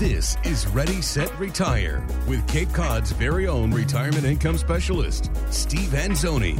This 0.00 0.38
is 0.44 0.66
Ready, 0.68 1.02
Set, 1.02 1.38
Retire 1.38 2.02
with 2.26 2.48
Cape 2.48 2.72
Cod's 2.72 3.12
very 3.12 3.46
own 3.46 3.70
retirement 3.70 4.24
income 4.24 4.56
specialist, 4.56 5.30
Steve 5.50 5.90
Anzoni. 5.90 6.58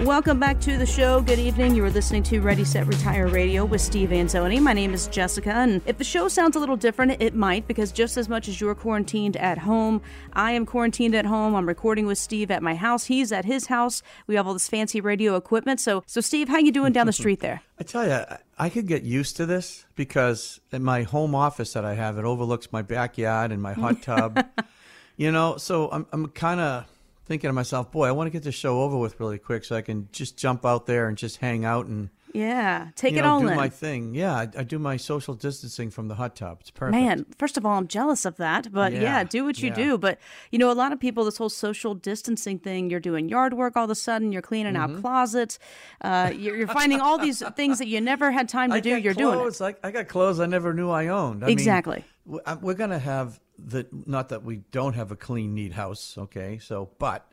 Welcome 0.00 0.38
back 0.38 0.60
to 0.60 0.76
the 0.76 0.84
show. 0.84 1.22
Good 1.22 1.38
evening. 1.38 1.74
You 1.74 1.82
are 1.84 1.90
listening 1.90 2.22
to 2.24 2.40
Ready, 2.40 2.64
Set, 2.64 2.86
Retire 2.86 3.28
Radio 3.28 3.64
with 3.64 3.80
Steve 3.80 4.10
Anzoni. 4.10 4.60
My 4.60 4.74
name 4.74 4.92
is 4.92 5.06
Jessica, 5.06 5.54
and 5.54 5.80
if 5.86 5.96
the 5.96 6.04
show 6.04 6.28
sounds 6.28 6.54
a 6.54 6.58
little 6.58 6.76
different, 6.76 7.20
it 7.22 7.34
might 7.34 7.66
because 7.66 7.92
just 7.92 8.18
as 8.18 8.28
much 8.28 8.46
as 8.46 8.60
you're 8.60 8.74
quarantined 8.74 9.38
at 9.38 9.56
home, 9.56 10.02
I 10.34 10.52
am 10.52 10.66
quarantined 10.66 11.14
at 11.14 11.24
home. 11.24 11.54
I'm 11.54 11.66
recording 11.66 12.04
with 12.04 12.18
Steve 12.18 12.50
at 12.50 12.62
my 12.62 12.74
house. 12.74 13.06
He's 13.06 13.32
at 13.32 13.46
his 13.46 13.68
house. 13.68 14.02
We 14.26 14.34
have 14.34 14.46
all 14.46 14.52
this 14.52 14.68
fancy 14.68 15.00
radio 15.00 15.34
equipment. 15.34 15.80
So, 15.80 16.02
so 16.06 16.20
Steve, 16.20 16.50
how 16.50 16.58
you 16.58 16.72
doing 16.72 16.92
down 16.92 17.06
the 17.06 17.12
street 17.14 17.40
there? 17.40 17.62
I 17.80 17.82
tell 17.82 18.06
you, 18.06 18.22
I 18.58 18.68
could 18.68 18.86
get 18.86 19.02
used 19.02 19.36
to 19.38 19.46
this 19.46 19.86
because 19.94 20.60
in 20.72 20.84
my 20.84 21.04
home 21.04 21.34
office 21.34 21.72
that 21.72 21.86
I 21.86 21.94
have, 21.94 22.18
it 22.18 22.24
overlooks 22.26 22.70
my 22.70 22.82
backyard 22.82 23.50
and 23.50 23.62
my 23.62 23.72
hot 23.72 24.02
tub. 24.02 24.44
you 25.16 25.32
know, 25.32 25.56
so 25.56 25.90
I'm 25.90 26.06
I'm 26.12 26.28
kind 26.28 26.60
of 26.60 26.84
thinking 27.26 27.48
to 27.48 27.52
myself, 27.52 27.90
boy, 27.92 28.06
I 28.06 28.12
want 28.12 28.26
to 28.28 28.30
get 28.30 28.42
this 28.42 28.54
show 28.54 28.82
over 28.82 28.96
with 28.96 29.18
really 29.20 29.38
quick 29.38 29.64
so 29.64 29.76
I 29.76 29.82
can 29.82 30.08
just 30.12 30.36
jump 30.36 30.64
out 30.64 30.86
there 30.86 31.08
and 31.08 31.18
just 31.18 31.38
hang 31.38 31.64
out 31.64 31.86
and 31.86 32.08
yeah, 32.32 32.88
take 32.96 33.12
you 33.14 33.20
it 33.20 33.22
know, 33.22 33.28
all 33.30 33.40
do 33.40 33.48
in. 33.48 33.56
my 33.56 33.70
thing. 33.70 34.14
Yeah, 34.14 34.34
I, 34.34 34.42
I 34.58 34.62
do 34.62 34.78
my 34.78 34.98
social 34.98 35.32
distancing 35.32 35.90
from 35.90 36.08
the 36.08 36.16
hot 36.16 36.36
tub. 36.36 36.58
It's 36.60 36.70
perfect. 36.70 37.00
Man, 37.00 37.24
first 37.38 37.56
of 37.56 37.64
all, 37.64 37.78
I'm 37.78 37.88
jealous 37.88 38.26
of 38.26 38.36
that, 38.36 38.70
but 38.70 38.92
yeah, 38.92 39.00
Yeah, 39.00 39.24
do 39.24 39.44
what 39.44 39.58
you 39.62 39.68
yeah. 39.70 39.74
do. 39.74 39.96
But 39.98 40.18
you 40.50 40.58
know, 40.58 40.70
a 40.70 40.74
lot 40.74 40.92
of 40.92 41.00
people, 41.00 41.24
this 41.24 41.38
whole 41.38 41.48
social 41.48 41.94
distancing 41.94 42.58
thing, 42.58 42.90
you're 42.90 43.00
doing 43.00 43.30
yard 43.30 43.54
work 43.54 43.74
all 43.74 43.84
of 43.84 43.90
a 43.90 43.94
sudden, 43.94 44.32
you're 44.32 44.42
cleaning 44.42 44.74
Mm-hmm. 44.74 44.96
out 44.96 45.00
closets, 45.02 45.58
uh, 46.02 46.30
you're, 46.36 46.56
you're 46.56 46.66
finding 46.68 47.00
all 47.00 47.16
these 47.16 47.42
things 47.56 47.78
that 47.78 47.86
you 47.88 48.02
never 48.02 48.30
had 48.30 48.50
time 48.50 48.68
to 48.70 48.76
I 48.76 48.80
do. 48.80 48.96
You're 48.98 49.14
doing 49.14 49.34
it. 49.34 49.42
clothes, 49.42 49.60
Like 49.60 49.78
I 49.82 49.90
got 49.90 50.08
clothes 50.08 50.38
I 50.38 50.46
never 50.46 50.74
knew 50.74 50.90
I 50.90 51.06
owned. 51.08 51.42
I 51.42 51.48
Exactly. 51.48 52.04
w- 52.26 52.42
I- 52.44 52.54
we're 52.56 52.74
gonna 52.74 52.98
have 52.98 53.40
the 53.58 53.86
not 54.06 54.28
that 54.30 54.42
we 54.44 54.56
don't 54.70 54.94
have 54.94 55.10
a 55.12 55.16
clean, 55.16 55.54
neat 55.54 55.72
house. 55.72 56.16
Okay, 56.18 56.58
so 56.58 56.90
but 56.98 57.26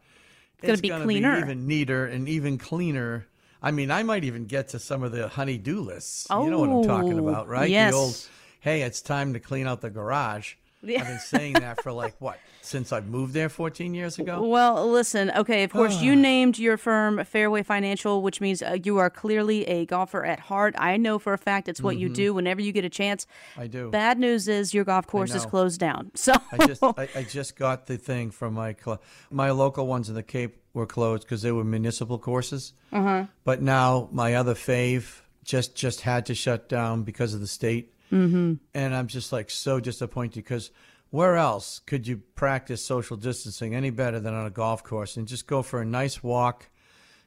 it's 0.58 0.62
gonna 0.62 0.74
it's 0.74 0.82
be 0.82 0.90
cleaner. 0.90 1.36
be 1.36 1.42
even 1.42 1.68
neater 1.68 2.06
and 2.06 2.28
even 2.30 2.58
cleaner. 2.58 3.28
I 3.62 3.72
mean, 3.72 3.92
I 3.92 4.04
might 4.04 4.24
even 4.26 4.46
get 4.46 4.70
to 4.70 4.80
some 4.80 5.04
of 5.04 5.14
the 5.14 5.30
honey-do 5.30 5.80
lists. 5.80 6.28
you 6.30 6.50
know 6.50 6.60
what 6.60 6.70
I'm 6.70 6.84
talking 6.84 7.18
Oh, 7.18 7.28
about, 7.28 7.48
right? 7.48 7.70
yes. 7.70 7.94
The 7.94 7.98
old, 7.98 8.28
hey, 8.60 8.82
it's 8.82 9.02
time 9.02 9.34
to 9.34 9.40
clean 9.40 9.68
out 9.68 9.80
the 9.80 9.90
garage. 9.90 10.56
Yeah. 10.84 11.02
I've 11.02 11.08
been 11.08 11.20
saying 11.20 11.54
that 11.54 11.82
for 11.82 11.92
like 11.92 12.16
what 12.20 12.40
since 12.62 12.92
I 12.94 13.02
moved 13.02 13.34
there 13.34 13.50
14 13.50 13.94
years 13.94 14.20
ago. 14.20 14.46
Well, 14.46 14.90
listen, 14.90 15.32
okay, 15.32 15.64
of 15.64 15.72
course, 15.72 16.02
you 16.02 16.16
named 16.16 16.58
your 16.58 16.78
firm 16.78 17.24
Fairway 17.26 17.64
Financial, 17.64 18.22
which 18.22 18.42
means 18.42 18.62
uh, 18.62 18.78
you 18.84 18.98
are 18.98 19.10
clearly 19.10 19.66
a 19.66 19.86
golfer 19.86 20.26
at 20.26 20.40
heart. 20.40 20.76
I 20.78 20.98
know 20.98 21.20
for 21.20 21.34
a 21.34 21.38
fact 21.38 21.68
it's 21.68 21.82
what 21.82 21.98
you 21.98 22.10
do 22.10 22.34
whenever 22.34 22.62
you 22.62 22.72
get 22.72 22.86
a 22.86 22.90
chance. 22.90 23.26
Mm-hmm. 23.26 23.62
I 23.62 23.68
do. 23.68 23.90
Bad 23.92 24.20
news 24.20 24.48
is 24.48 24.74
your 24.74 24.84
golf 24.84 25.08
course 25.08 25.34
is 25.34 25.46
closed 25.46 25.80
down. 25.80 26.12
So, 26.24 26.34
I 26.54 26.68
just 26.68 26.82
I, 26.82 27.10
I 27.16 27.24
just 27.24 27.58
got 27.58 27.86
the 27.86 27.98
thing 27.98 28.32
from 28.32 28.54
my 28.54 28.74
cl- 28.82 29.02
my 29.30 29.52
local 29.52 29.88
ones 29.88 30.08
in 30.08 30.16
the 30.16 30.24
Cape 30.24 30.56
were 30.74 30.86
closed 30.86 31.24
because 31.24 31.42
they 31.42 31.52
were 31.52 31.66
municipal 31.66 32.18
courses. 32.18 32.72
Uh-huh. 32.94 33.26
But 33.44 33.62
now 33.62 34.08
my 34.14 34.36
other 34.36 34.54
fave 34.54 35.20
just 35.44 35.76
just 35.76 36.02
had 36.02 36.26
to 36.28 36.36
shut 36.36 36.70
down 36.70 37.04
because 37.04 37.34
of 37.34 37.42
the 37.42 37.48
state. 37.48 37.94
Mm-hmm. 38.14 38.54
And 38.76 38.96
I'm 38.96 39.08
just 39.08 39.34
like 39.34 39.50
so 39.50 39.80
disappointed 39.80 40.36
because 40.36 40.70
where 41.10 41.36
else 41.36 41.80
could 41.86 42.08
you 42.08 42.18
practice 42.36 42.84
social 42.84 43.18
distancing 43.18 43.74
any 43.74 43.90
better 43.90 44.20
than 44.20 44.34
on 44.34 44.46
a 44.46 44.52
golf 44.52 44.84
course 44.84 45.18
and 45.18 45.28
just 45.28 45.48
go 45.48 45.64
for 45.64 45.82
a 45.82 45.86
nice 45.86 46.24
walk, 46.24 46.70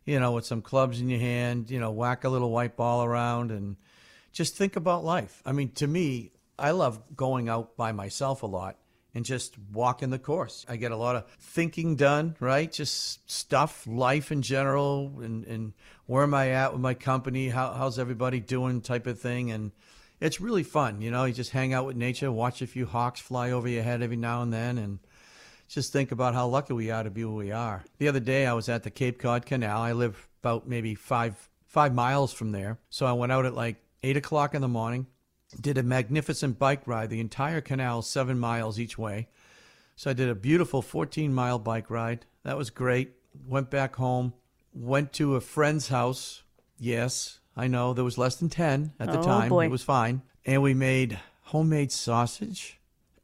you 0.04 0.20
know, 0.20 0.32
with 0.32 0.46
some 0.46 0.62
clubs 0.62 1.00
in 1.00 1.08
your 1.08 1.20
hand, 1.20 1.70
you 1.70 1.80
know, 1.80 1.90
whack 1.90 2.24
a 2.24 2.28
little 2.28 2.50
white 2.50 2.76
ball 2.76 3.04
around 3.04 3.50
and 3.50 3.76
just 4.32 4.56
think 4.56 4.76
about 4.76 5.04
life. 5.04 5.42
I 5.44 5.52
mean, 5.52 5.72
to 5.72 5.86
me, 5.86 6.30
I 6.58 6.70
love 6.70 7.00
going 7.16 7.48
out 7.48 7.76
by 7.76 7.92
myself 7.92 8.42
a 8.42 8.46
lot 8.46 8.76
and 9.14 9.24
just 9.24 9.56
walking 9.72 10.10
the 10.10 10.18
course. 10.18 10.66
I 10.68 10.76
get 10.76 10.92
a 10.92 10.96
lot 10.96 11.16
of 11.16 11.26
thinking 11.40 11.96
done, 11.96 12.36
right? 12.38 12.70
Just 12.70 13.28
stuff, 13.30 13.86
life 13.86 14.30
in 14.30 14.42
general, 14.42 15.20
and, 15.22 15.44
and 15.46 15.72
where 16.04 16.22
am 16.22 16.34
I 16.34 16.50
at 16.50 16.72
with 16.72 16.82
my 16.82 16.94
company? 16.94 17.48
How, 17.48 17.72
how's 17.72 17.98
everybody 17.98 18.40
doing 18.40 18.82
type 18.82 19.06
of 19.06 19.18
thing. 19.18 19.50
And 19.50 19.72
it's 20.20 20.40
really 20.40 20.62
fun. 20.62 21.00
You 21.00 21.10
know, 21.10 21.24
you 21.24 21.32
just 21.32 21.50
hang 21.50 21.74
out 21.74 21.86
with 21.86 21.96
nature, 21.96 22.30
watch 22.32 22.62
a 22.62 22.66
few 22.66 22.86
hawks 22.86 23.20
fly 23.20 23.50
over 23.50 23.68
your 23.68 23.82
head 23.82 24.02
every 24.02 24.16
now 24.16 24.42
and 24.42 24.52
then, 24.52 24.78
and 24.78 24.98
just 25.68 25.92
think 25.92 26.12
about 26.12 26.34
how 26.34 26.46
lucky 26.46 26.72
we 26.72 26.90
are 26.90 27.02
to 27.02 27.10
be 27.10 27.24
where 27.24 27.34
we 27.34 27.52
are. 27.52 27.84
The 27.98 28.08
other 28.08 28.20
day, 28.20 28.46
I 28.46 28.52
was 28.52 28.68
at 28.68 28.82
the 28.82 28.90
Cape 28.90 29.18
Cod 29.18 29.46
Canal. 29.46 29.80
I 29.80 29.92
live 29.92 30.28
about 30.42 30.68
maybe 30.68 30.94
five 30.94 31.48
five 31.66 31.94
miles 31.94 32.32
from 32.32 32.52
there, 32.52 32.78
so 32.88 33.04
I 33.06 33.12
went 33.12 33.32
out 33.32 33.44
at 33.44 33.54
like 33.54 33.76
eight 34.02 34.16
o'clock 34.16 34.54
in 34.54 34.62
the 34.62 34.68
morning, 34.68 35.06
did 35.60 35.76
a 35.76 35.82
magnificent 35.82 36.58
bike 36.58 36.86
ride 36.86 37.10
the 37.10 37.20
entire 37.20 37.60
canal, 37.60 38.02
seven 38.02 38.38
miles 38.38 38.78
each 38.78 38.96
way. 38.96 39.28
So 39.96 40.10
I 40.10 40.14
did 40.14 40.28
a 40.28 40.34
beautiful 40.34 40.82
14 40.82 41.32
mile 41.32 41.58
bike 41.58 41.90
ride. 41.90 42.26
That 42.44 42.58
was 42.58 42.70
great. 42.70 43.14
Went 43.46 43.70
back 43.70 43.96
home, 43.96 44.34
went 44.72 45.12
to 45.14 45.36
a 45.36 45.40
friend's 45.40 45.88
house. 45.88 46.42
Yes, 46.78 47.40
I 47.56 47.68
know 47.68 47.94
there 47.94 48.04
was 48.04 48.18
less 48.18 48.36
than 48.36 48.48
10 48.50 48.92
at 49.00 49.10
the 49.10 49.18
Oh, 49.18 49.22
time. 49.22 49.48
boy. 49.48 49.64
It 49.66 49.70
was 49.70 49.82
fine. 49.82 50.22
And 50.44 50.62
we 50.62 50.74
made 50.74 51.18
homemade 51.44 51.90
sausage. 51.92 52.78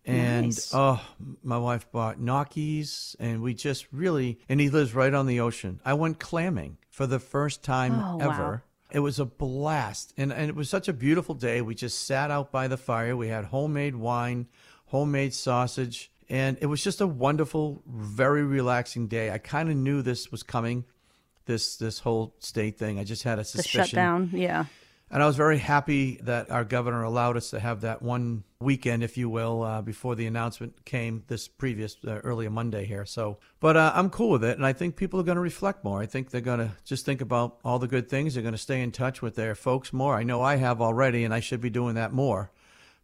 And 0.04 0.47
Nice. 0.47 0.70
oh, 0.75 1.00
my 1.44 1.59
wife 1.59 1.87
bought 1.93 2.19
gnocchis, 2.19 3.15
and 3.20 3.41
we 3.41 3.54
just 3.54 3.87
really, 3.93 4.38
and 4.48 4.60
he 4.60 4.69
lives 4.69 4.94
right 4.94 5.15
on 5.15 5.26
the 5.26 5.38
ocean. 5.38 5.81
I 5.84 5.94
went 5.94 6.19
clamming 6.19 6.78
for 6.91 7.06
the 7.06 7.20
first 7.20 7.62
time 7.62 7.93
Oh, 7.94 8.16
wow. 8.16 8.31
ever. 8.32 8.65
It 8.91 8.98
was 8.98 9.19
a 9.20 9.25
blast. 9.25 10.12
And, 10.16 10.32
and 10.32 10.49
it 10.49 10.56
was 10.56 10.69
such 10.69 10.88
a 10.88 10.93
beautiful 10.93 11.34
day. 11.37 11.62
We 11.62 11.75
just 11.76 12.04
sat 12.04 12.31
out 12.32 12.50
by 12.50 12.66
the 12.69 12.76
fire. 12.76 13.16
We 13.16 13.28
had 13.28 13.44
homemade 13.47 13.94
wine, 13.94 14.49
homemade 14.87 15.34
sausage, 15.34 16.10
and 16.28 16.59
it 16.60 16.66
was 16.66 16.82
just 16.82 17.00
a 17.00 17.06
wonderful, 17.06 17.82
very 17.87 18.43
relaxing 18.43 19.06
day. 19.06 19.31
I 19.31 19.38
kind 19.38 19.70
of 19.70 19.76
knew 19.76 20.03
this 20.03 20.32
was 20.32 20.43
coming, 20.43 20.84
this 21.47 21.76
this 21.76 21.98
whole 21.98 22.34
state 22.38 22.78
thing. 22.78 22.98
I 22.98 23.04
just 23.04 23.22
had 23.22 23.38
a 23.38 23.44
suspicion. 23.44 23.80
the 23.80 23.86
shutdown, 23.86 24.30
yeah. 24.32 24.64
And 25.12 25.22
I 25.22 25.26
was 25.26 25.36
very 25.36 25.58
happy 25.58 26.19
that 26.22 26.50
our 26.50 26.64
governor 26.64 27.03
allowed 27.03 27.36
us 27.36 27.50
to 27.50 27.60
have 27.60 27.82
that 27.82 28.00
one 28.00 28.44
weekend, 28.60 29.04
if 29.04 29.19
you 29.19 29.28
will, 29.28 29.62
uh, 29.62 29.82
before 29.82 30.14
the 30.14 30.26
announcement 30.26 30.86
came 30.86 31.22
this 31.26 31.48
previous 31.48 31.98
uh, 32.06 32.20
earlier 32.25 32.48
Monday 32.48 32.86
here. 32.86 33.04
So, 33.04 33.36
but 33.60 33.76
uh, 33.76 33.92
I'm 33.94 34.08
cool 34.08 34.31
with 34.31 34.42
it, 34.42 34.56
and 34.56 34.64
I 34.64 34.72
think 34.72 34.97
people 34.97 35.20
are 35.20 35.22
going 35.22 35.36
to 35.36 35.42
reflect 35.42 35.84
more. 35.84 36.00
I 36.00 36.06
think 36.06 36.31
they're 36.31 36.41
going 36.41 36.60
to 36.60 36.72
just 36.86 37.04
think 37.04 37.20
about 37.20 37.58
all 37.62 37.78
the 37.78 37.88
good 37.88 38.08
things. 38.08 38.32
They're 38.32 38.42
going 38.42 38.54
to 38.54 38.58
stay 38.58 38.81
in 38.81 38.91
touch 38.91 39.20
with 39.20 39.34
their 39.34 39.54
folks 39.54 39.92
more. 39.92 40.16
I 40.16 40.22
know 40.22 40.41
I 40.41 40.56
have 40.56 40.81
already, 40.81 41.25
and 41.25 41.34
I 41.34 41.41
should 41.41 41.60
be 41.60 41.69
doing 41.69 41.94
that 41.97 42.14
more. 42.14 42.50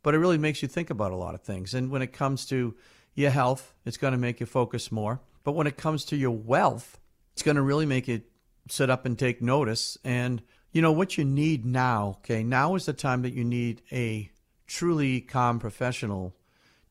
But 0.02 0.14
it 0.14 0.18
really 0.18 0.38
makes 0.38 0.62
you 0.62 0.68
think 0.68 0.88
about 0.88 1.12
a 1.12 1.16
lot 1.16 1.34
of 1.34 1.42
things. 1.42 1.74
And 1.74 1.90
when 1.90 2.00
it 2.00 2.14
comes 2.14 2.46
to 2.46 2.74
your 3.14 3.30
health, 3.30 3.74
it's 3.84 3.98
going 3.98 4.12
to 4.12 4.18
make 4.18 4.40
you 4.40 4.46
focus 4.46 4.90
more. 4.90 5.20
But 5.44 5.52
when 5.52 5.66
it 5.66 5.76
comes 5.76 6.06
to 6.06 6.16
your 6.16 6.30
wealth, 6.30 6.98
it's 7.34 7.42
going 7.42 7.56
to 7.56 7.62
really 7.62 7.84
make 7.84 8.08
you 8.08 8.22
sit 8.68 8.90
up 8.90 9.04
and 9.06 9.18
take 9.18 9.42
notice. 9.42 9.98
And 10.04 10.42
you 10.72 10.82
know 10.82 10.92
what 10.92 11.18
you 11.18 11.24
need 11.24 11.64
now, 11.64 12.18
okay? 12.20 12.42
Now 12.42 12.74
is 12.74 12.86
the 12.86 12.92
time 12.92 13.22
that 13.22 13.32
you 13.32 13.44
need 13.44 13.82
a 13.90 14.30
truly 14.66 15.20
calm 15.20 15.58
professional 15.58 16.34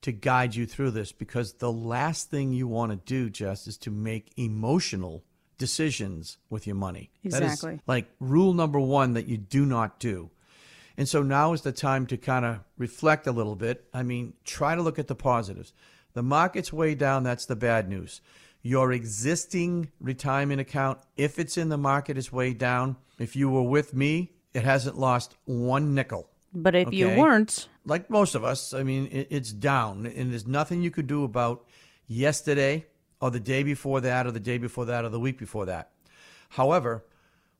to 0.01 0.11
guide 0.11 0.55
you 0.55 0.65
through 0.65 0.91
this 0.91 1.11
because 1.11 1.53
the 1.53 1.71
last 1.71 2.29
thing 2.29 2.53
you 2.53 2.67
want 2.67 2.91
to 2.91 2.97
do, 2.97 3.29
Jess, 3.29 3.67
is 3.67 3.77
to 3.79 3.91
make 3.91 4.31
emotional 4.38 5.23
decisions 5.57 6.38
with 6.49 6.67
your 6.67 6.75
money. 6.75 7.09
That 7.23 7.43
is, 7.43 7.53
Exactly. 7.53 7.79
like 7.88 8.09
rule 8.19 8.53
number 8.53 8.79
one 8.79 9.13
that 9.13 9.27
you 9.27 9.38
do 9.38 9.65
not 9.65 9.99
do. 9.99 10.29
And 10.97 11.07
so 11.07 11.21
now 11.21 11.53
is 11.53 11.61
the 11.61 11.71
time 11.71 12.07
to 12.07 12.17
kind 12.17 12.45
of 12.45 12.59
reflect 12.77 13.27
a 13.27 13.31
little 13.31 13.55
bit. 13.55 13.85
I 13.94 14.03
mean, 14.03 14.33
try 14.45 14.75
to 14.75 14.81
look 14.81 14.97
at 14.97 15.07
the 15.07 15.15
positives. 15.15 15.73
The 16.13 16.23
market's 16.23 16.73
way 16.73 16.95
down, 16.95 17.23
that's 17.23 17.45
the 17.45 17.55
bad 17.55 17.88
news. 17.88 18.21
Your 18.67 18.91
existing 18.91 19.91
retirement 20.01 20.59
account, 20.59 21.00
if 21.16 21.39
it's 21.39 21.55
in 21.57 21.69
the 21.69 21.78
market, 21.78 22.17
is 22.17 22.33
way 22.33 22.53
down. 22.53 22.97
If 23.17 23.33
you 23.33 23.50
were 23.50 23.63
with 23.78 23.94
me, 23.94 24.33
it 24.53 24.63
hasn't 24.63 24.97
lost 24.97 25.38
one 25.45 25.95
nickel. 25.95 26.29
But 26.53 26.75
if 26.75 26.91
you 26.91 27.07
weren't, 27.22 27.69
Like 27.85 28.09
most 28.09 28.35
of 28.35 28.44
us, 28.44 28.74
I 28.74 28.83
mean, 28.83 29.07
it, 29.07 29.27
it's 29.30 29.53
down, 29.53 30.06
and 30.06 30.31
there's 30.31 30.45
nothing 30.45 30.81
you 30.81 30.92
could 30.92 31.07
do 31.07 31.24
about 31.24 31.65
yesterday 32.07 32.86
or 33.21 33.31
the 33.31 33.39
day 33.39 33.63
before 33.63 34.01
that 34.01 34.27
or 34.27 34.31
the 34.31 34.45
day 34.51 34.57
before 34.57 34.86
that 34.86 35.06
or 35.06 35.09
the 35.09 35.19
week 35.27 35.38
before 35.38 35.65
that. 35.68 35.92
However, 36.50 37.06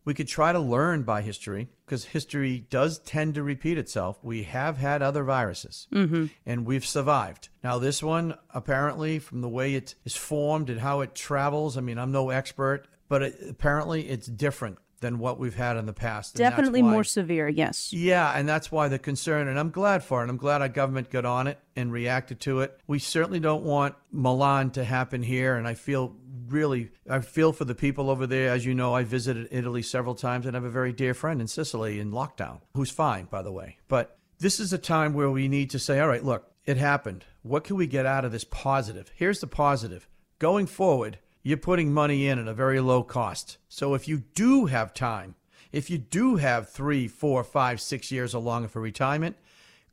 we 0.07 0.13
could 0.13 0.27
try 0.30 0.54
to 0.54 0.59
learn 0.59 1.04
by 1.04 1.21
history 1.21 1.68
because 1.86 2.06
history 2.06 2.65
does 2.69 3.00
tend 3.00 3.36
to 3.36 3.44
repeat 3.44 3.77
itself. 3.77 4.18
We 4.24 4.44
have 4.44 4.77
had 4.77 5.01
other 5.01 5.25
viruses 5.25 5.89
mm-hmm. 5.92 6.27
and 6.45 6.65
we've 6.65 6.86
survived. 6.86 7.50
Now, 7.62 7.77
this 7.77 8.01
one, 8.01 8.38
apparently, 8.54 9.19
from 9.19 9.42
the 9.42 9.50
way 9.50 9.75
it 9.75 9.95
is 10.06 10.15
formed 10.15 10.69
and 10.69 10.80
how 10.80 11.01
it 11.01 11.13
travels, 11.13 11.77
I 11.77 11.81
mean, 11.81 11.98
I'm 11.98 12.13
no 12.13 12.30
expert, 12.30 12.88
but 13.09 13.21
it, 13.21 13.38
apparently 13.50 14.07
it's 14.07 14.27
different 14.27 14.77
than 15.01 15.19
what 15.19 15.39
we've 15.39 15.56
had 15.56 15.75
in 15.75 15.86
the 15.86 15.94
past. 15.94 16.36
definitely 16.36 16.81
why- 16.81 16.92
more 16.92 17.04
severe, 17.04 17.50
yes. 17.50 17.92
yeah, 17.92 18.31
and 18.31 18.48
that's 18.48 18.71
why 18.71 18.88
the 18.88 18.98
concern, 18.98 19.50
and 19.50 19.59
I'm 19.59 19.71
glad 19.71 20.06
for 20.06 20.24
it. 20.24 20.30
I'm 20.30 20.38
glad 20.38 20.62
our 20.62 20.69
government 20.69 21.09
got 21.09 21.25
on 21.25 21.48
it 21.48 21.59
and 21.75 21.92
reacted 21.92 22.39
to 22.42 22.62
it. 22.62 22.80
We 22.88 23.00
certainly 23.00 23.42
don't 23.42 23.63
want 23.63 23.95
Milan 24.12 24.71
to 24.71 24.86
happen 24.86 25.21
here, 25.21 25.57
and 25.57 25.68
I 25.68 25.74
feel 25.74 26.15
really, 26.49 26.91
I 27.09 27.19
feel 27.19 27.53
for 27.53 27.65
the 27.65 27.75
people 27.75 28.09
over 28.09 28.27
there. 28.27 28.51
As 28.51 28.65
you 28.65 28.73
know, 28.73 28.94
I 28.94 29.03
visited 29.03 29.47
Italy 29.51 29.81
several 29.81 30.15
times 30.15 30.45
and 30.45 30.55
I 30.55 30.59
have 30.59 30.65
a 30.65 30.69
very 30.69 30.94
dear 30.94 31.13
friend 31.13 31.41
in 31.41 31.47
Sicily 31.47 31.99
in 31.99 32.11
lockdown, 32.11 32.61
who's 32.73 32.91
fine, 32.91 33.25
by 33.25 33.41
the 33.41 33.51
way. 33.51 33.77
But 33.88 34.17
this 34.39 34.59
is 34.59 34.73
a 34.73 34.77
time 34.77 35.13
where 35.13 35.29
we 35.31 35.47
need 35.47 35.69
to 35.71 35.79
say, 35.79 35.99
all 35.99 36.07
right, 36.07 36.23
look, 36.23 36.51
it 36.65 36.77
happened. 36.77 37.25
What 37.44 37.63
can 37.63 37.75
we 37.75 37.88
get 37.88 38.05
out 38.05 38.25
of 38.25 38.31
this 38.31 38.44
positive? 38.44 39.11
Here's 39.15 39.39
the 39.39 39.47
positive. 39.47 40.07
Going 40.39 40.67
forward, 40.67 41.19
you're 41.44 41.57
putting 41.57 41.94
money 41.94 42.27
in 42.27 42.39
at 42.39 42.47
a 42.47 42.53
very 42.53 42.79
low 42.81 43.03
cost. 43.03 43.57
So 43.69 43.94
if 43.94 44.07
you 44.07 44.23
do 44.35 44.65
have 44.65 44.94
time, 44.94 45.35
if 45.71 45.89
you 45.89 45.97
do 45.97 46.35
have 46.35 46.69
three, 46.69 47.07
four, 47.07 47.44
five, 47.44 47.79
six 47.81 48.11
years 48.11 48.35
or 48.35 48.41
longer 48.41 48.67
for 48.67 48.81
retirement, 48.81 49.38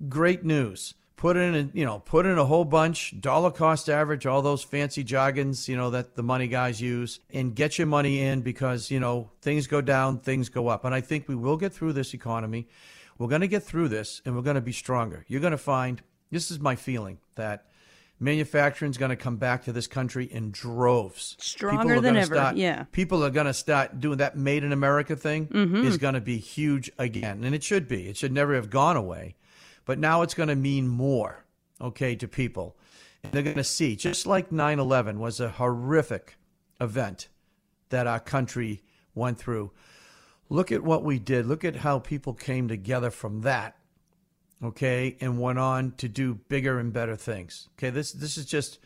great 0.09 0.45
news. 0.45 0.95
Put 1.17 1.37
in, 1.37 1.55
a, 1.55 1.71
you 1.73 1.85
know, 1.85 2.01
put 2.01 2.27
in 2.27 2.39
a 2.39 2.45
whole 2.45 2.65
bunch, 2.65 3.19
dollar 3.21 3.51
cost 3.51 3.89
average, 3.89 4.27
all 4.27 4.43
those 4.43 4.63
fancy 4.63 5.05
jargons, 5.05 5.69
you 5.69 5.77
know, 5.77 5.91
that 5.91 6.17
the 6.17 6.23
money 6.23 6.49
guys 6.49 6.81
use, 6.81 7.21
and 7.33 7.55
get 7.55 7.79
your 7.79 7.87
money 7.87 8.21
in 8.21 8.43
because 8.43 8.91
you 8.91 9.01
know 9.01 9.31
things 9.41 9.67
go 9.67 9.81
down, 9.81 10.19
things 10.19 10.49
go 10.49 10.69
up, 10.69 10.85
and 10.85 10.95
I 10.95 11.01
think 11.01 11.29
we 11.29 11.37
will 11.37 11.57
get 11.57 11.73
through 11.73 11.93
this 11.93 12.15
economy. 12.15 12.67
We're 13.17 13.29
going 13.29 13.43
to 13.43 13.49
get 13.49 13.63
through 13.63 13.89
this, 13.89 14.21
and 14.25 14.35
we're 14.35 14.43
going 14.43 14.57
to 14.57 14.61
be 14.61 14.73
stronger. 14.73 15.25
You're 15.29 15.41
going 15.41 15.53
to 15.53 15.59
find 15.59 16.03
this 16.31 16.51
is 16.51 16.59
my 16.59 16.75
feeling 16.75 17.19
that 17.37 17.67
manufacturing 18.19 18.91
is 18.91 18.99
going 18.99 19.11
to 19.11 19.17
come 19.17 19.37
back 19.37 19.65
to 19.65 19.73
this 19.73 19.87
country 19.87 20.25
in 20.27 20.51
droves. 20.51 21.37
Stronger 21.39 22.01
than 22.01 22.17
ever. 22.17 22.35
Start, 22.35 22.57
yeah. 22.57 22.85
People 22.93 23.25
are 23.25 23.31
going 23.31 23.47
to 23.47 23.55
start 23.55 24.01
doing 24.01 24.19
that 24.19 24.37
made 24.37 24.65
in 24.65 24.73
America 24.73 25.17
thing 25.17 25.47
mm-hmm. 25.47 25.85
is 25.85 25.99
going 25.99 26.15
to 26.15 26.21
be 26.21 26.39
huge 26.39 26.91
again. 26.99 27.45
And 27.45 27.55
it 27.55 27.63
should 27.63 27.89
be. 27.89 28.09
It 28.09 28.17
should 28.17 28.33
never 28.33 28.55
have 28.55 28.71
gone 28.71 28.97
away. 28.97 29.37
But 29.85 29.99
now 29.99 30.23
it's 30.23 30.35
going 30.35 30.49
to 30.49 30.57
mean 30.57 30.89
more, 30.89 31.45
okay, 31.81 32.15
to 32.17 32.29
people. 32.29 32.77
And 33.23 33.33
they're 33.33 33.43
going 33.43 33.57
to 33.57 33.65
see, 33.65 33.97
just 33.97 34.27
like 34.27 34.53
9 34.53 34.79
11 34.79 35.19
was 35.19 35.41
a 35.41 35.51
horrific 35.51 36.37
event 36.81 37.29
that 37.91 38.07
our 38.07 38.21
country 38.21 38.83
went 39.15 39.39
through. 39.39 39.73
Look 40.49 40.73
at 40.73 40.83
what 40.83 41.05
we 41.05 41.19
did. 41.19 41.47
Look 41.47 41.65
at 41.65 41.77
how 41.77 41.99
people 41.99 42.35
came 42.35 42.69
together 42.69 43.11
from 43.11 43.43
that 43.43 43.77
okay, 44.65 45.17
and 45.21 45.41
went 45.41 45.59
on 45.59 45.93
to 45.93 46.09
do 46.09 46.35
bigger 46.35 46.79
and 46.79 46.93
better 46.93 47.17
things. 47.17 47.69
Okay, 47.77 47.91
this 47.91 48.13
this 48.13 48.37
is 48.37 48.47
just 48.47 48.79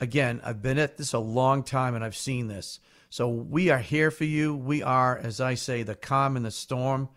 again, 0.00 0.40
I've 0.44 0.62
been 0.62 0.78
at 0.78 0.96
this 0.96 1.12
a 1.12 1.18
long 1.18 1.62
time 1.62 1.94
and 1.94 2.04
I've 2.04 2.16
seen 2.16 2.48
this. 2.48 2.80
So 3.10 3.28
we 3.28 3.70
are 3.70 3.78
here 3.78 4.10
for 4.10 4.24
you. 4.24 4.54
We 4.54 4.82
are, 4.82 5.18
as 5.18 5.40
I 5.40 5.54
say, 5.54 5.82
the 5.82 5.94
calm 5.94 6.36
in 6.36 6.44
the 6.44 6.50
storm. 6.50 7.08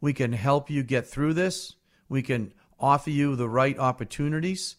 We 0.00 0.12
can 0.12 0.32
help 0.32 0.70
you 0.70 0.82
get 0.82 1.06
through 1.06 1.34
this. 1.34 1.74
We 2.08 2.22
can 2.22 2.54
offer 2.82 3.10
you 3.10 3.36
the 3.36 3.48
right 3.48 3.78
opportunities. 3.78 4.76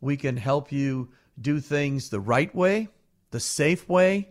We 0.00 0.16
can 0.16 0.36
help 0.36 0.72
you 0.72 1.10
do 1.38 1.60
things 1.60 2.08
the 2.08 2.20
right 2.20 2.54
way, 2.54 2.88
the 3.32 3.40
safe 3.40 3.88
way, 3.88 4.30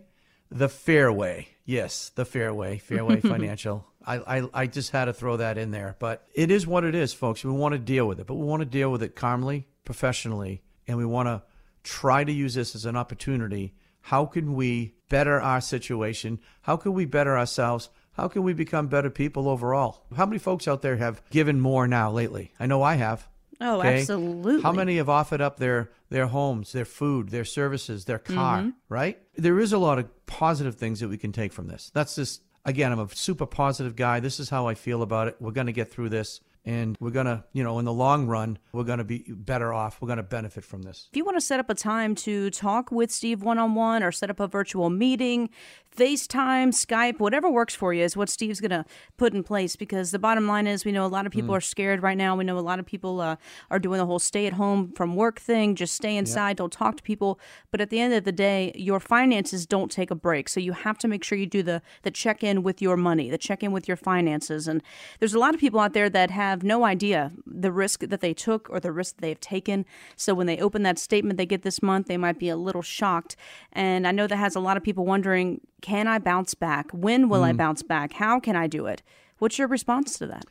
the 0.50 0.68
fair 0.68 1.12
way. 1.12 1.48
Yes, 1.64 2.10
the 2.14 2.24
fair 2.24 2.52
way, 2.52 2.78
Fairway 2.78 3.20
Financial. 3.20 3.86
I, 4.04 4.38
I, 4.38 4.48
I 4.54 4.66
just 4.66 4.90
had 4.90 5.04
to 5.04 5.12
throw 5.12 5.36
that 5.36 5.58
in 5.58 5.70
there. 5.70 5.96
But 5.98 6.26
it 6.34 6.50
is 6.50 6.66
what 6.66 6.84
it 6.84 6.94
is, 6.94 7.12
folks. 7.12 7.44
We 7.44 7.52
want 7.52 7.74
to 7.74 7.78
deal 7.78 8.08
with 8.08 8.18
it, 8.18 8.26
but 8.26 8.34
we 8.34 8.46
want 8.46 8.60
to 8.60 8.66
deal 8.66 8.90
with 8.90 9.02
it 9.02 9.14
calmly, 9.14 9.68
professionally, 9.84 10.62
and 10.88 10.96
we 10.96 11.04
want 11.04 11.28
to 11.28 11.42
try 11.84 12.24
to 12.24 12.32
use 12.32 12.54
this 12.54 12.74
as 12.74 12.86
an 12.86 12.96
opportunity. 12.96 13.74
How 14.00 14.24
can 14.26 14.54
we 14.54 14.94
better 15.08 15.40
our 15.40 15.60
situation? 15.60 16.40
How 16.62 16.76
can 16.76 16.94
we 16.94 17.04
better 17.04 17.36
ourselves? 17.36 17.90
How 18.12 18.28
can 18.28 18.42
we 18.42 18.52
become 18.52 18.88
better 18.88 19.10
people 19.10 19.48
overall? 19.48 20.04
How 20.16 20.26
many 20.26 20.38
folks 20.38 20.68
out 20.68 20.82
there 20.82 20.96
have 20.96 21.22
given 21.30 21.60
more 21.60 21.86
now 21.86 22.10
lately? 22.10 22.52
I 22.58 22.66
know 22.66 22.82
I 22.82 22.96
have. 22.96 23.28
Oh, 23.60 23.80
okay? 23.80 24.00
absolutely. 24.00 24.62
How 24.62 24.72
many 24.72 24.96
have 24.96 25.08
offered 25.08 25.40
up 25.40 25.58
their 25.58 25.90
their 26.08 26.26
homes, 26.26 26.72
their 26.72 26.84
food, 26.84 27.28
their 27.28 27.44
services, 27.44 28.06
their 28.06 28.18
car, 28.18 28.58
mm-hmm. 28.58 28.70
right? 28.88 29.18
There 29.36 29.60
is 29.60 29.72
a 29.72 29.78
lot 29.78 29.98
of 29.98 30.26
positive 30.26 30.76
things 30.76 31.00
that 31.00 31.08
we 31.08 31.18
can 31.18 31.32
take 31.32 31.52
from 31.52 31.68
this. 31.68 31.90
That's 31.94 32.16
just 32.16 32.42
again, 32.64 32.92
I'm 32.92 33.00
a 33.00 33.08
super 33.14 33.46
positive 33.46 33.96
guy. 33.96 34.20
This 34.20 34.40
is 34.40 34.50
how 34.50 34.66
I 34.66 34.74
feel 34.74 35.02
about 35.02 35.28
it. 35.28 35.36
We're 35.40 35.52
going 35.52 35.66
to 35.66 35.72
get 35.72 35.90
through 35.90 36.08
this 36.08 36.40
and 36.64 36.96
we're 37.00 37.10
going 37.10 37.26
to, 37.26 37.44
you 37.52 37.64
know, 37.64 37.78
in 37.78 37.84
the 37.84 37.92
long 37.92 38.26
run, 38.26 38.58
we're 38.72 38.84
going 38.84 38.98
to 38.98 39.04
be 39.04 39.24
better 39.28 39.72
off. 39.72 40.00
We're 40.00 40.08
going 40.08 40.18
to 40.18 40.22
benefit 40.22 40.64
from 40.64 40.82
this. 40.82 41.08
If 41.10 41.16
you 41.16 41.24
want 41.24 41.36
to 41.36 41.40
set 41.40 41.58
up 41.58 41.70
a 41.70 41.74
time 41.74 42.14
to 42.16 42.50
talk 42.50 42.90
with 42.90 43.10
Steve 43.10 43.42
one 43.42 43.58
on 43.58 43.74
one 43.74 44.02
or 44.02 44.12
set 44.12 44.30
up 44.30 44.40
a 44.40 44.46
virtual 44.46 44.90
meeting, 44.90 45.50
FaceTime, 45.96 46.68
Skype, 46.68 47.18
whatever 47.18 47.50
works 47.50 47.74
for 47.74 47.92
you 47.92 48.04
is 48.04 48.16
what 48.16 48.28
Steve's 48.28 48.60
going 48.60 48.70
to 48.70 48.84
put 49.16 49.34
in 49.34 49.42
place 49.42 49.74
because 49.74 50.12
the 50.12 50.18
bottom 50.18 50.46
line 50.46 50.66
is 50.66 50.84
we 50.84 50.92
know 50.92 51.04
a 51.04 51.08
lot 51.08 51.26
of 51.26 51.32
people 51.32 51.50
mm. 51.50 51.56
are 51.56 51.60
scared 51.60 52.02
right 52.02 52.16
now. 52.16 52.36
We 52.36 52.44
know 52.44 52.58
a 52.58 52.60
lot 52.60 52.78
of 52.78 52.86
people 52.86 53.20
uh, 53.20 53.36
are 53.70 53.78
doing 53.78 53.98
the 53.98 54.06
whole 54.06 54.18
stay 54.18 54.46
at 54.46 54.52
home 54.52 54.92
from 54.92 55.16
work 55.16 55.40
thing, 55.40 55.74
just 55.74 55.94
stay 55.94 56.16
inside, 56.16 56.50
yep. 56.50 56.56
don't 56.58 56.72
talk 56.72 56.96
to 56.98 57.02
people. 57.02 57.40
But 57.70 57.80
at 57.80 57.90
the 57.90 57.98
end 57.98 58.14
of 58.14 58.24
the 58.24 58.32
day, 58.32 58.72
your 58.76 59.00
finances 59.00 59.66
don't 59.66 59.90
take 59.90 60.10
a 60.10 60.14
break. 60.14 60.48
So 60.48 60.60
you 60.60 60.72
have 60.72 60.98
to 60.98 61.08
make 61.08 61.24
sure 61.24 61.36
you 61.36 61.46
do 61.46 61.62
the, 61.62 61.82
the 62.02 62.10
check 62.10 62.44
in 62.44 62.62
with 62.62 62.80
your 62.80 62.96
money, 62.96 63.30
the 63.30 63.38
check 63.38 63.62
in 63.62 63.72
with 63.72 63.88
your 63.88 63.96
finances. 63.96 64.68
And 64.68 64.82
there's 65.18 65.34
a 65.34 65.38
lot 65.38 65.54
of 65.54 65.60
people 65.60 65.80
out 65.80 65.92
there 65.92 66.10
that 66.10 66.30
have 66.30 66.49
no 66.56 66.84
idea 66.84 67.32
the 67.46 67.72
risk 67.72 68.00
that 68.00 68.20
they 68.20 68.34
took 68.34 68.68
or 68.70 68.80
the 68.80 68.92
risk 68.92 69.16
that 69.16 69.22
they've 69.22 69.40
taken. 69.40 69.84
So 70.16 70.34
when 70.34 70.46
they 70.46 70.58
open 70.58 70.82
that 70.82 70.98
statement 70.98 71.36
they 71.36 71.46
get 71.46 71.62
this 71.62 71.82
month, 71.82 72.08
they 72.08 72.16
might 72.16 72.38
be 72.38 72.48
a 72.48 72.56
little 72.56 72.82
shocked. 72.82 73.36
And 73.72 74.06
I 74.06 74.12
know 74.12 74.26
that 74.26 74.36
has 74.36 74.54
a 74.54 74.60
lot 74.60 74.76
of 74.76 74.82
people 74.82 75.04
wondering, 75.04 75.60
can 75.80 76.06
I 76.06 76.18
bounce 76.18 76.54
back? 76.54 76.90
When 76.92 77.28
will 77.28 77.42
mm. 77.42 77.48
I 77.48 77.52
bounce 77.52 77.82
back? 77.82 78.12
How 78.14 78.40
can 78.40 78.56
I 78.56 78.66
do 78.66 78.86
it? 78.86 79.02
What's 79.38 79.58
your 79.58 79.68
response 79.68 80.18
to 80.18 80.26
that? 80.26 80.44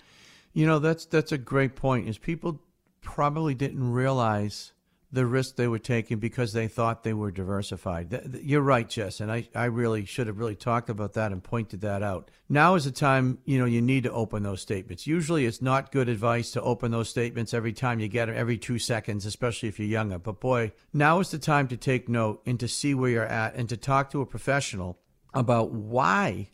You 0.53 0.65
know, 0.65 0.79
that's 0.79 1.05
that's 1.05 1.31
a 1.31 1.37
great 1.37 1.75
point. 1.75 2.09
Is 2.09 2.17
people 2.17 2.59
probably 3.01 3.53
didn't 3.53 3.91
realize 3.91 4.73
the 5.11 5.25
risk 5.25 5.55
they 5.55 5.67
were 5.67 5.79
taking 5.79 6.19
because 6.19 6.53
they 6.53 6.67
thought 6.67 7.03
they 7.03 7.13
were 7.13 7.31
diversified. 7.31 8.39
You're 8.43 8.61
right, 8.61 8.87
Jess, 8.87 9.19
and 9.19 9.31
I, 9.31 9.47
I 9.55 9.65
really 9.65 10.05
should 10.05 10.27
have 10.27 10.37
really 10.37 10.55
talked 10.55 10.89
about 10.89 11.13
that 11.13 11.31
and 11.31 11.43
pointed 11.43 11.81
that 11.81 12.03
out. 12.03 12.29
Now 12.47 12.75
is 12.75 12.85
the 12.85 12.91
time, 12.91 13.39
you 13.43 13.57
know, 13.57 13.65
you 13.65 13.81
need 13.81 14.03
to 14.03 14.11
open 14.11 14.43
those 14.43 14.61
statements. 14.61 15.07
Usually 15.07 15.45
it's 15.45 15.61
not 15.61 15.91
good 15.91 16.09
advice 16.09 16.51
to 16.51 16.61
open 16.61 16.91
those 16.91 17.09
statements 17.09 17.53
every 17.53 17.73
time 17.73 17.99
you 17.99 18.07
get 18.07 18.27
them, 18.27 18.35
every 18.37 18.57
two 18.57 18.77
seconds, 18.77 19.25
especially 19.25 19.69
if 19.69 19.79
you're 19.79 19.87
younger. 19.87 20.19
But 20.19 20.39
boy, 20.39 20.73
now 20.93 21.19
is 21.19 21.31
the 21.31 21.39
time 21.39 21.67
to 21.69 21.77
take 21.77 22.07
note 22.07 22.41
and 22.45 22.59
to 22.59 22.67
see 22.67 22.93
where 22.93 23.09
you're 23.09 23.25
at 23.25 23.55
and 23.55 23.67
to 23.69 23.77
talk 23.77 24.11
to 24.11 24.21
a 24.21 24.27
professional 24.27 24.99
about 25.33 25.71
why 25.71 26.49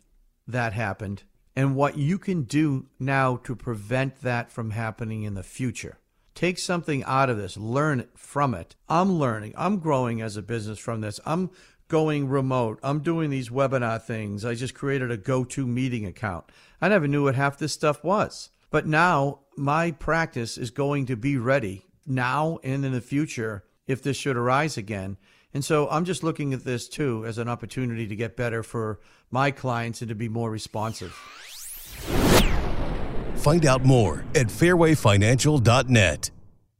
that 0.48 0.74
happened 0.74 1.24
and 1.58 1.76
what 1.76 1.98
you 1.98 2.18
can 2.18 2.44
do 2.44 2.86
now 3.00 3.38
to 3.38 3.56
prevent 3.56 4.22
that 4.22 4.52
from 4.52 4.72
happening 4.72 5.24
in 5.24 5.34
the 5.34 5.44
future. 5.44 5.98
Take 6.36 6.60
something 6.60 7.04
out 7.06 7.30
of 7.30 7.38
this, 7.38 7.58
learn 7.58 8.08
from 8.16 8.54
it. 8.54 8.76
I'm 8.88 9.14
learning, 9.14 9.54
I'm 9.58 9.80
growing 9.80 10.22
as 10.22 10.38
a 10.38 10.42
business 10.42 10.78
from 10.78 11.02
this. 11.02 11.20
I'm 11.26 11.50
going 11.88 12.28
remote. 12.28 12.80
I'm 12.84 13.00
doing 13.00 13.30
these 13.30 13.50
webinar 13.50 14.02
things. 14.02 14.44
I 14.44 14.56
just 14.56 14.74
created 14.74 15.12
a 15.12 15.18
GoToMeeting 15.18 16.08
account. 16.08 16.46
I 16.82 16.90
never 16.90 17.08
knew 17.08 17.24
what 17.24 17.36
half 17.36 17.58
this 17.58 17.74
stuff 17.74 18.04
was. 18.04 18.50
But 18.70 18.88
now 18.88 19.40
my 19.56 19.92
practice 19.92 20.58
is 20.58 20.72
going 20.72 21.06
to 21.06 21.16
be 21.16 21.38
ready 21.38 21.86
now 22.06 22.60
and 22.64 22.84
in 22.84 22.92
the 22.92 23.02
future 23.02 23.64
if 23.88 24.02
this 24.02 24.18
should 24.18 24.36
arise 24.36 24.78
again. 24.78 25.18
And 25.54 25.64
so 25.64 25.88
I'm 25.90 26.04
just 26.04 26.24
looking 26.24 26.54
at 26.54 26.66
this 26.66 26.90
too 26.90 27.26
as 27.26 27.38
an 27.38 27.48
opportunity 27.48 28.08
to 28.08 28.16
get 28.16 28.36
better 28.36 28.64
for 28.64 29.00
my 29.32 29.52
clients 29.52 30.02
and 30.02 30.10
to 30.10 30.16
be 30.16 30.28
more 30.28 30.52
responsive. 30.52 31.16
Find 33.46 33.68
out 33.68 33.84
more 33.84 34.26
at 34.34 34.48
fairwayfinancial.net. 34.48 36.32